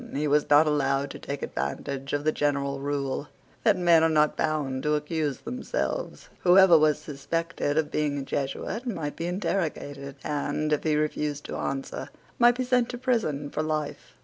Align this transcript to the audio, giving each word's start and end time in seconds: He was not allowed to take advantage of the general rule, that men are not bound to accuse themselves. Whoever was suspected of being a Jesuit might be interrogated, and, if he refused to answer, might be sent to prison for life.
He 0.13 0.27
was 0.27 0.49
not 0.49 0.65
allowed 0.65 1.11
to 1.11 1.19
take 1.19 1.43
advantage 1.43 2.11
of 2.11 2.23
the 2.23 2.31
general 2.31 2.79
rule, 2.79 3.27
that 3.63 3.77
men 3.77 4.01
are 4.01 4.09
not 4.09 4.35
bound 4.35 4.81
to 4.81 4.95
accuse 4.95 5.37
themselves. 5.37 6.27
Whoever 6.39 6.75
was 6.75 6.97
suspected 6.97 7.77
of 7.77 7.91
being 7.91 8.17
a 8.17 8.23
Jesuit 8.23 8.87
might 8.87 9.15
be 9.15 9.27
interrogated, 9.27 10.15
and, 10.23 10.73
if 10.73 10.83
he 10.83 10.95
refused 10.95 11.45
to 11.45 11.55
answer, 11.57 12.09
might 12.39 12.57
be 12.57 12.63
sent 12.63 12.89
to 12.89 12.97
prison 12.97 13.51
for 13.51 13.61
life. 13.61 14.15